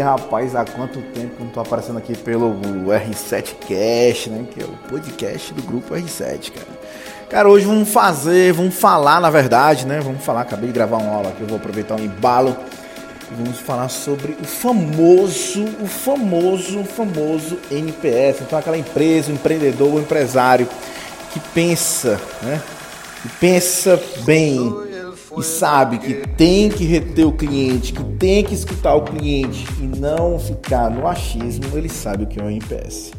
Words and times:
rapaz, 0.00 0.54
há 0.54 0.64
quanto 0.64 1.00
tempo 1.00 1.36
que 1.36 1.42
não 1.42 1.50
tô 1.50 1.60
aparecendo 1.60 1.98
aqui 1.98 2.16
pelo 2.16 2.54
R7 2.86 3.54
Cast, 3.66 4.30
né? 4.30 4.44
Que 4.50 4.62
é 4.62 4.64
o 4.64 4.72
podcast 4.88 5.52
do 5.54 5.62
grupo 5.62 5.94
R7, 5.94 6.52
cara. 6.52 6.66
Cara, 7.28 7.48
hoje 7.48 7.66
vamos 7.66 7.90
fazer, 7.90 8.52
vamos 8.52 8.74
falar, 8.74 9.20
na 9.20 9.30
verdade, 9.30 9.86
né? 9.86 10.00
Vamos 10.00 10.24
falar, 10.24 10.42
acabei 10.42 10.68
de 10.68 10.72
gravar 10.72 10.96
uma 10.96 11.14
aula 11.14 11.28
aqui, 11.28 11.42
eu 11.42 11.46
vou 11.46 11.58
aproveitar 11.58 11.94
o 11.94 12.00
um 12.00 12.04
embalo. 12.04 12.56
Vamos 13.30 13.58
falar 13.60 13.90
sobre 13.90 14.32
o 14.40 14.44
famoso, 14.44 15.62
o 15.82 15.86
famoso, 15.86 16.82
famoso 16.84 17.58
NPS. 17.70 18.40
Então, 18.40 18.58
aquela 18.58 18.78
empresa, 18.78 19.30
o 19.30 19.34
empreendedor, 19.34 19.94
o 19.94 20.00
empresário 20.00 20.66
que 21.30 21.40
pensa, 21.52 22.18
né? 22.42 22.62
Que 23.20 23.28
pensa 23.28 24.00
bem 24.24 24.87
e 25.40 25.44
sabe 25.44 25.98
que 25.98 26.14
tem 26.36 26.68
que 26.68 26.84
reter 26.84 27.26
o 27.26 27.32
cliente, 27.32 27.92
que 27.92 28.02
tem 28.02 28.44
que 28.44 28.54
escutar 28.54 28.94
o 28.94 29.02
cliente 29.02 29.66
e 29.80 29.86
não 29.98 30.38
ficar 30.38 30.90
no 30.90 31.06
achismo, 31.06 31.64
ele 31.76 31.88
sabe 31.88 32.24
o 32.24 32.26
que 32.26 32.40
é 32.40 32.42
o 32.42 32.50
IPS. 32.50 33.12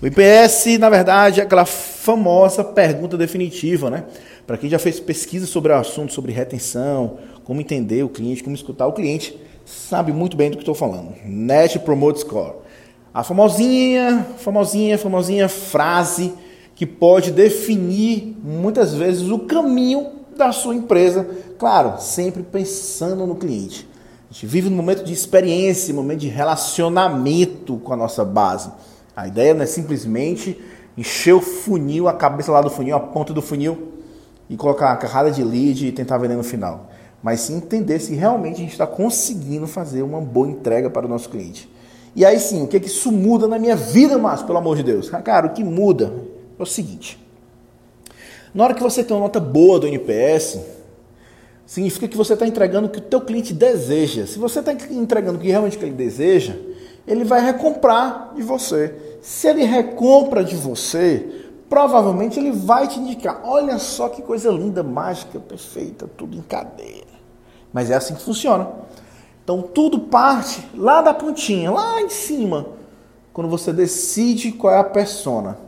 O 0.00 0.06
IPS, 0.06 0.78
na 0.78 0.90
verdade, 0.90 1.40
é 1.40 1.42
aquela 1.42 1.64
famosa 1.64 2.62
pergunta 2.62 3.16
definitiva, 3.16 3.90
né? 3.90 4.04
Para 4.46 4.56
quem 4.56 4.70
já 4.70 4.78
fez 4.78 5.00
pesquisa 5.00 5.46
sobre 5.46 5.72
o 5.72 5.76
assunto, 5.76 6.12
sobre 6.12 6.32
retenção, 6.32 7.18
como 7.44 7.60
entender 7.60 8.02
o 8.04 8.08
cliente, 8.08 8.44
como 8.44 8.54
escutar 8.54 8.86
o 8.86 8.92
cliente, 8.92 9.36
sabe 9.64 10.12
muito 10.12 10.36
bem 10.36 10.50
do 10.50 10.56
que 10.56 10.62
estou 10.62 10.74
falando. 10.74 11.14
Net 11.24 11.78
Promote 11.80 12.20
Score. 12.20 12.56
A 13.12 13.24
famosinha, 13.24 14.26
famosinha, 14.38 14.98
famosinha 14.98 15.48
frase 15.48 16.32
que 16.74 16.84
pode 16.84 17.30
definir 17.30 18.36
muitas 18.44 18.94
vezes 18.94 19.30
o 19.30 19.38
caminho 19.38 20.12
da 20.36 20.52
sua 20.52 20.74
empresa, 20.74 21.28
claro, 21.58 22.00
sempre 22.00 22.42
pensando 22.42 23.26
no 23.26 23.34
cliente. 23.34 23.88
A 24.30 24.32
gente 24.32 24.46
vive 24.46 24.68
num 24.68 24.76
momento 24.76 25.04
de 25.04 25.12
experiência, 25.12 25.92
um 25.92 25.96
momento 25.96 26.20
de 26.20 26.28
relacionamento 26.28 27.78
com 27.78 27.92
a 27.92 27.96
nossa 27.96 28.24
base. 28.24 28.70
A 29.16 29.26
ideia 29.26 29.54
não 29.54 29.62
é 29.62 29.66
simplesmente 29.66 30.60
encher 30.96 31.34
o 31.34 31.40
funil, 31.40 32.08
a 32.08 32.12
cabeça 32.12 32.50
lá 32.52 32.60
do 32.60 32.70
funil, 32.70 32.96
a 32.96 33.00
ponta 33.00 33.32
do 33.32 33.40
funil 33.40 33.92
e 34.48 34.56
colocar 34.56 34.92
a 34.92 34.96
carrada 34.96 35.30
de 35.30 35.42
lead 35.42 35.86
e 35.86 35.92
tentar 35.92 36.18
vender 36.18 36.36
no 36.36 36.44
final. 36.44 36.90
Mas 37.22 37.40
sim 37.40 37.56
entender 37.56 37.98
se 37.98 38.14
realmente 38.14 38.56
a 38.56 38.58
gente 38.58 38.72
está 38.72 38.86
conseguindo 38.86 39.66
fazer 39.66 40.02
uma 40.02 40.20
boa 40.20 40.48
entrega 40.48 40.90
para 40.90 41.06
o 41.06 41.08
nosso 41.08 41.28
cliente. 41.28 41.68
E 42.14 42.24
aí 42.24 42.38
sim, 42.38 42.62
o 42.62 42.66
que, 42.66 42.76
é 42.76 42.80
que 42.80 42.86
isso 42.86 43.12
muda 43.12 43.46
na 43.46 43.58
minha 43.58 43.76
vida, 43.76 44.16
Márcio, 44.16 44.46
pelo 44.46 44.58
amor 44.58 44.76
de 44.76 44.82
Deus? 44.82 45.10
Cara, 45.10 45.46
o 45.46 45.50
que 45.50 45.62
muda 45.62 46.12
é 46.58 46.62
o 46.62 46.66
seguinte. 46.66 47.25
Na 48.56 48.64
hora 48.64 48.72
que 48.72 48.82
você 48.82 49.04
tem 49.04 49.14
uma 49.14 49.24
nota 49.24 49.38
boa 49.38 49.78
do 49.78 49.86
NPS, 49.86 50.58
significa 51.66 52.08
que 52.08 52.16
você 52.16 52.32
está 52.32 52.46
entregando 52.46 52.86
o 52.86 52.90
que 52.90 53.00
o 53.00 53.02
teu 53.02 53.20
cliente 53.20 53.52
deseja. 53.52 54.26
Se 54.26 54.38
você 54.38 54.60
está 54.60 54.72
entregando 54.72 55.36
o 55.36 55.40
que 55.42 55.50
realmente 55.50 55.76
ele 55.76 55.90
deseja, 55.90 56.56
ele 57.06 57.22
vai 57.22 57.44
recomprar 57.44 58.32
de 58.34 58.42
você. 58.42 59.18
Se 59.20 59.46
ele 59.46 59.62
recompra 59.62 60.42
de 60.42 60.56
você, 60.56 61.50
provavelmente 61.68 62.40
ele 62.40 62.50
vai 62.50 62.88
te 62.88 62.98
indicar: 62.98 63.42
olha 63.44 63.78
só 63.78 64.08
que 64.08 64.22
coisa 64.22 64.50
linda, 64.50 64.82
mágica, 64.82 65.38
perfeita, 65.38 66.08
tudo 66.16 66.34
em 66.34 66.40
cadeia. 66.40 67.04
Mas 67.74 67.90
é 67.90 67.94
assim 67.94 68.14
que 68.14 68.22
funciona. 68.22 68.70
Então 69.44 69.60
tudo 69.60 69.98
parte 69.98 70.66
lá 70.74 71.02
da 71.02 71.12
pontinha, 71.12 71.70
lá 71.70 72.00
em 72.00 72.08
cima, 72.08 72.68
quando 73.34 73.50
você 73.50 73.70
decide 73.70 74.52
qual 74.52 74.72
é 74.72 74.78
a 74.78 74.84
persona. 74.84 75.58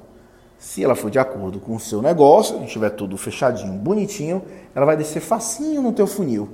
Se 0.59 0.83
ela 0.83 0.97
for 0.97 1.09
de 1.09 1.21
acordo 1.21 1.61
com 1.61 1.77
o 1.77 1.81
seu 1.81 2.03
negócio, 2.03 2.63
estiver 2.65 2.91
tudo 2.91 3.17
fechadinho, 3.17 3.73
bonitinho, 3.75 4.43
ela 4.75 4.85
vai 4.85 4.97
descer 4.97 5.21
facinho 5.21 5.81
no 5.81 5.93
teu 5.93 6.07
funil. 6.07 6.49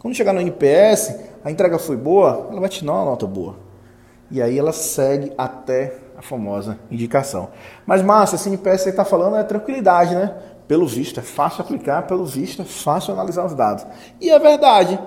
Quando 0.00 0.14
chegar 0.14 0.32
no 0.32 0.40
NPS, 0.40 1.14
a 1.44 1.50
entrega 1.50 1.78
foi 1.78 1.96
boa, 1.96 2.48
ela 2.50 2.60
vai 2.60 2.68
te 2.68 2.84
dar 2.84 2.92
uma 2.92 3.04
nota 3.04 3.26
boa. 3.26 3.56
E 4.28 4.42
aí 4.42 4.58
ela 4.58 4.72
segue 4.72 5.32
até 5.38 5.96
a 6.18 6.22
famosa 6.22 6.78
indicação. 6.90 7.50
Mas, 7.86 8.02
Márcia, 8.02 8.34
esse 8.34 8.48
NPS 8.48 8.82
que 8.82 8.88
está 8.90 9.04
falando 9.04 9.36
é 9.36 9.44
tranquilidade, 9.44 10.14
né? 10.14 10.34
Pelo 10.66 10.86
visto, 10.86 11.20
é 11.20 11.22
fácil 11.22 11.62
aplicar, 11.62 12.06
pelo 12.08 12.24
visto, 12.24 12.62
é 12.62 12.64
fácil 12.64 13.14
analisar 13.14 13.46
os 13.46 13.54
dados. 13.54 13.86
E 14.20 14.30
é 14.30 14.38
verdade. 14.38 14.98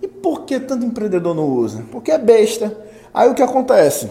E 0.00 0.08
por 0.08 0.46
que 0.46 0.58
tanto 0.58 0.86
empreendedor 0.86 1.34
não 1.34 1.44
usa? 1.44 1.84
Porque 1.90 2.10
é 2.10 2.18
besta. 2.18 2.74
Aí 3.12 3.28
o 3.28 3.34
que 3.34 3.42
acontece? 3.42 4.10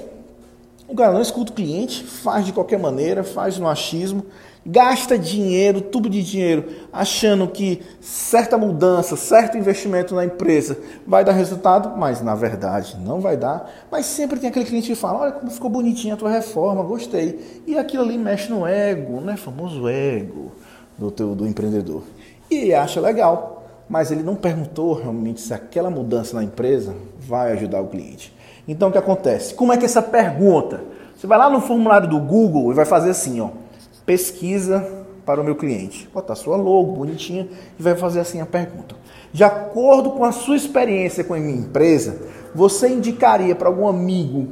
O 0.87 0.95
cara 0.95 1.11
não 1.11 1.21
escuta 1.21 1.51
o 1.51 1.55
cliente, 1.55 2.03
faz 2.03 2.45
de 2.45 2.53
qualquer 2.53 2.79
maneira, 2.79 3.21
faz 3.21 3.59
no 3.59 3.67
achismo, 3.67 4.25
gasta 4.65 5.17
dinheiro, 5.17 5.81
tudo 5.81 6.09
de 6.09 6.23
dinheiro, 6.23 6.65
achando 6.93 7.45
que 7.47 7.81
certa 7.99 8.57
mudança, 8.57 9.17
certo 9.17 9.57
investimento 9.57 10.15
na 10.15 10.23
empresa 10.23 10.77
vai 11.05 11.25
dar 11.25 11.33
resultado, 11.33 11.97
mas 11.97 12.21
na 12.21 12.35
verdade 12.35 12.97
não 13.03 13.19
vai 13.19 13.35
dar. 13.35 13.69
Mas 13.91 14.05
sempre 14.05 14.39
tem 14.39 14.49
aquele 14.49 14.63
cliente 14.63 14.87
que 14.87 14.95
fala: 14.95 15.19
Olha 15.19 15.31
como 15.33 15.51
ficou 15.51 15.69
bonitinha 15.69 16.13
a 16.13 16.17
tua 16.17 16.31
reforma, 16.31 16.81
gostei. 16.83 17.63
E 17.67 17.77
aquilo 17.77 18.03
ali 18.03 18.17
mexe 18.17 18.49
no 18.49 18.65
ego, 18.65 19.19
né? 19.19 19.35
Famoso 19.35 19.89
ego 19.89 20.53
do, 20.97 21.11
teu, 21.11 21.35
do 21.35 21.45
empreendedor. 21.45 22.03
E 22.49 22.55
ele 22.55 22.73
acha 22.73 23.01
legal, 23.01 23.67
mas 23.89 24.09
ele 24.09 24.23
não 24.23 24.35
perguntou 24.35 24.93
realmente 24.93 25.41
se 25.41 25.53
aquela 25.53 25.89
mudança 25.89 26.33
na 26.35 26.45
empresa 26.45 26.95
vai 27.19 27.51
ajudar 27.51 27.81
o 27.81 27.87
cliente. 27.87 28.36
Então 28.67 28.89
o 28.89 28.91
que 28.91 28.97
acontece? 28.97 29.53
Como 29.53 29.72
é 29.72 29.78
que 29.78 29.85
essa 29.85 30.01
pergunta? 30.01 30.81
Você 31.16 31.25
vai 31.25 31.38
lá 31.38 31.50
no 31.50 31.61
formulário 31.61 32.09
do 32.09 32.19
Google 32.19 32.72
e 32.72 32.75
vai 32.75 32.85
fazer 32.85 33.11
assim, 33.11 33.39
ó, 33.39 33.50
pesquisa 34.05 34.85
para 35.25 35.39
o 35.39 35.44
meu 35.44 35.55
cliente. 35.55 36.09
Botar 36.13 36.35
sua 36.35 36.57
logo 36.57 36.91
bonitinha 36.91 37.47
e 37.79 37.81
vai 37.81 37.95
fazer 37.95 38.19
assim 38.19 38.41
a 38.41 38.45
pergunta. 38.45 38.95
De 39.31 39.44
acordo 39.44 40.11
com 40.11 40.25
a 40.25 40.31
sua 40.31 40.56
experiência 40.56 41.23
com 41.23 41.33
a 41.33 41.39
minha 41.39 41.57
empresa, 41.57 42.19
você 42.53 42.89
indicaria 42.89 43.56
para 43.56 43.69
algum 43.69 43.88
amigo 43.88 44.50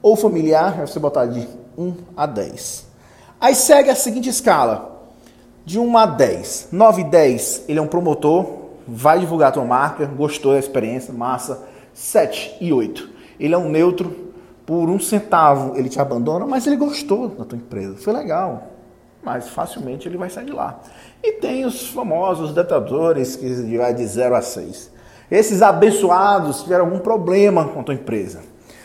ou 0.00 0.16
familiar, 0.16 0.86
você 0.86 0.98
botar 0.98 1.26
de 1.26 1.46
1 1.76 1.94
a 2.16 2.26
10. 2.26 2.86
Aí 3.40 3.54
segue 3.54 3.90
a 3.90 3.94
seguinte 3.94 4.28
escala. 4.28 4.96
De 5.64 5.78
1 5.78 5.98
a 5.98 6.06
10. 6.06 6.68
9 6.72 7.02
e 7.02 7.04
10, 7.04 7.64
ele 7.68 7.78
é 7.78 7.82
um 7.82 7.86
promotor, 7.86 8.46
vai 8.86 9.18
divulgar 9.18 9.50
a 9.50 9.52
tua 9.52 9.64
marca, 9.64 10.06
gostou 10.06 10.52
da 10.52 10.58
experiência, 10.58 11.12
massa. 11.12 11.68
7 11.92 12.56
e 12.60 12.72
8 12.72 13.17
ele 13.38 13.54
é 13.54 13.58
um 13.58 13.68
neutro, 13.68 14.28
por 14.66 14.88
um 14.90 15.00
centavo 15.00 15.76
ele 15.76 15.88
te 15.88 16.00
abandona, 16.00 16.46
mas 16.46 16.66
ele 16.66 16.76
gostou 16.76 17.28
da 17.28 17.44
tua 17.44 17.56
empresa, 17.56 17.96
foi 17.96 18.12
legal, 18.12 18.68
mas 19.22 19.48
facilmente 19.48 20.08
ele 20.08 20.16
vai 20.16 20.30
sair 20.30 20.46
de 20.46 20.52
lá. 20.52 20.80
E 21.22 21.32
tem 21.32 21.64
os 21.64 21.88
famosos 21.88 22.52
detratores 22.52 23.36
que 23.36 23.76
vai 23.76 23.94
de 23.94 24.06
0 24.06 24.34
a 24.34 24.42
6. 24.42 24.90
Esses 25.30 25.62
abençoados 25.62 26.62
tiveram 26.62 26.86
algum 26.86 26.98
problema 26.98 27.66
com 27.66 27.80
a 27.80 27.82
tua 27.82 27.94
empresa. 27.94 28.40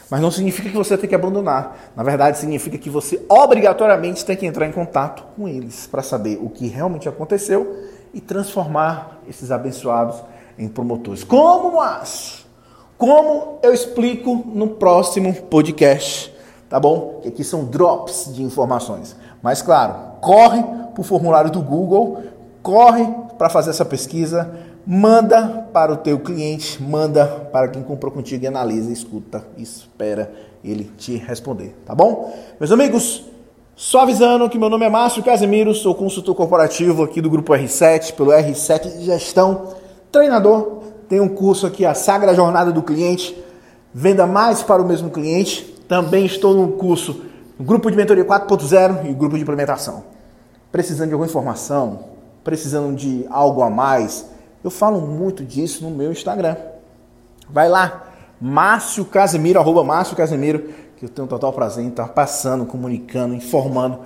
Mas 0.10 0.22
não 0.22 0.30
significa 0.30 0.70
que 0.70 0.76
você 0.76 0.98
tem 0.98 1.10
que 1.10 1.16
abandonar. 1.16 1.92
Na 1.96 2.04
verdade, 2.04 2.38
significa 2.38 2.78
que 2.78 2.90
você 2.90 3.24
obrigatoriamente 3.28 4.26
tem 4.26 4.36
que 4.36 4.46
entrar 4.46 4.68
em 4.68 4.72
contato 4.72 5.24
com 5.36 5.48
eles 5.48 5.88
para 5.88 6.04
saber 6.04 6.38
o 6.42 6.50
que 6.50 6.68
realmente 6.68 7.08
aconteceu 7.10 7.88
e 8.14 8.22
transformar 8.22 9.22
esses 9.28 9.50
abençoados 9.52 10.22
em 10.58 10.68
promotores. 10.68 11.24
Como, 11.24 11.78
mas? 11.78 12.43
Como 12.98 13.60
eu 13.62 13.74
explico 13.74 14.44
no 14.54 14.70
próximo 14.70 15.34
podcast, 15.34 16.34
tá 16.70 16.80
bom? 16.80 17.20
Que 17.22 17.30
aqui 17.30 17.44
são 17.44 17.66
drops 17.66 18.34
de 18.34 18.44
informações. 18.44 19.16
Mas 19.42 19.62
claro, 19.62 19.96
corre 20.22 20.64
para 20.64 21.02
o 21.02 21.04
formulário 21.04 21.52
do 21.52 21.62
Google, 21.62 22.22
corre 22.62 23.06
para 23.38 23.50
fazer 23.50 23.72
essa 23.72 23.84
pesquisa, 23.84 24.54
manda 24.86 25.68
para 25.74 25.92
o 25.92 25.98
teu 25.98 26.20
cliente, 26.20 26.82
manda 26.82 27.26
para 27.52 27.68
quem 27.68 27.84
comprou 27.84 28.12
contigo 28.12 28.44
e 28.44 28.48
analisa, 28.48 28.92
escuta, 28.92 29.46
espera 29.58 30.32
ele 30.64 30.86
te 30.98 31.18
responder, 31.18 31.76
tá 31.86 31.94
bom? 31.94 32.34
Meus 32.60 32.72
amigos, 32.72 33.26
só 33.76 34.02
avisando 34.02 34.50
que 34.50 34.58
meu 34.58 34.70
nome 34.70 34.86
é 34.86 34.90
Márcio 34.90 35.24
Casemiro, 35.24 35.74
sou 35.74 35.94
consultor 35.94 36.36
corporativo 36.36 37.04
aqui 37.04 37.22
do 37.22 37.30
grupo 37.30 37.54
R7, 37.54 38.14
pelo 38.14 38.32
R7 38.32 38.98
de 38.98 39.06
Gestão, 39.06 39.74
treinador 40.12 40.84
tem 41.08 41.20
um 41.20 41.30
curso 41.30 41.68
aqui, 41.68 41.86
a 41.86 41.94
Sagra 41.94 42.34
Jornada 42.34 42.72
do 42.72 42.82
Cliente, 42.82 43.38
venda 43.94 44.26
mais 44.26 44.64
para 44.64 44.82
o 44.82 44.88
mesmo 44.88 45.10
cliente. 45.10 45.64
Também 45.88 46.26
estou 46.26 46.56
no 46.56 46.74
curso 46.74 47.24
Grupo 47.60 47.92
de 47.92 47.98
Mentoria 47.98 48.26
4.0 48.26 49.10
e 49.10 49.14
Grupo 49.14 49.36
de 49.36 49.42
Implementação. 49.42 50.04
Precisando 50.72 51.10
de 51.10 51.14
alguma 51.14 51.28
informação, 51.28 52.06
precisando 52.44 52.96
de 52.96 53.26
algo 53.30 53.62
a 53.62 53.70
mais, 53.70 54.26
eu 54.64 54.72
falo 54.72 55.00
muito 55.02 55.44
disso 55.44 55.84
no 55.84 55.92
meu 55.92 56.12
Instagram. 56.12 56.56
Vai 57.50 57.70
lá, 57.70 58.06
Márcio 58.42 59.06
Casemiro, 59.06 59.60
arroba 59.60 59.84
Márcio 59.84 60.16
que 60.16 61.06
eu 61.06 61.10
tenho 61.10 61.26
um 61.26 61.30
total 61.30 61.54
prazer 61.54 61.84
em 61.84 61.90
estar 61.90 62.08
passando, 62.10 62.66
comunicando, 62.66 63.36
informando 63.36 64.00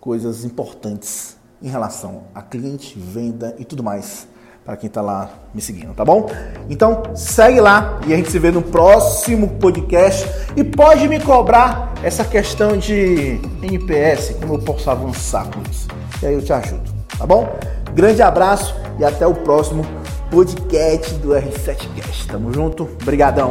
coisas 0.00 0.44
importantes 0.44 1.36
em 1.62 1.68
relação 1.68 2.24
a 2.34 2.42
cliente, 2.42 2.98
venda 2.98 3.54
e 3.58 3.64
tudo 3.64 3.82
mais 3.82 4.28
para 4.64 4.76
quem 4.76 4.88
está 4.88 5.02
lá 5.02 5.28
me 5.52 5.60
seguindo, 5.60 5.92
tá 5.94 6.04
bom? 6.04 6.30
Então 6.70 7.02
segue 7.14 7.60
lá 7.60 8.00
e 8.06 8.14
a 8.14 8.16
gente 8.16 8.30
se 8.30 8.38
vê 8.38 8.50
no 8.50 8.62
próximo 8.62 9.48
podcast. 9.60 10.26
E 10.56 10.64
pode 10.64 11.06
me 11.08 11.20
cobrar 11.20 11.92
essa 12.02 12.24
questão 12.24 12.76
de 12.76 13.40
NPS, 13.62 14.36
como 14.40 14.54
eu 14.54 14.58
posso 14.58 14.90
avançar 14.90 15.46
com 15.50 15.60
isso. 15.70 15.88
E 16.22 16.26
aí 16.26 16.34
eu 16.34 16.42
te 16.42 16.52
ajudo, 16.52 16.90
tá 17.18 17.26
bom? 17.26 17.58
Grande 17.94 18.22
abraço 18.22 18.74
e 18.98 19.04
até 19.04 19.26
o 19.26 19.34
próximo 19.34 19.84
podcast 20.30 21.14
do 21.14 21.30
R7Cast. 21.30 22.26
Tamo 22.28 22.52
junto, 22.52 22.88
brigadão. 23.04 23.50